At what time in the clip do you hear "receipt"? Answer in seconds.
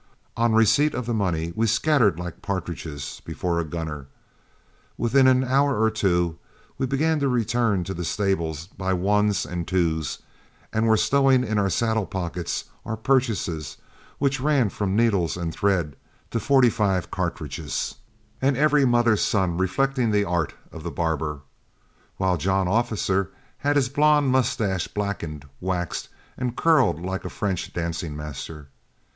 0.53-0.95